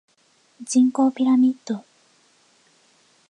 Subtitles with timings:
[0.65, 1.85] 人口ピラミッド